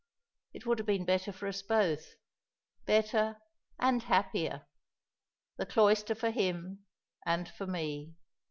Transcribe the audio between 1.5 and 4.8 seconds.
both better and happier.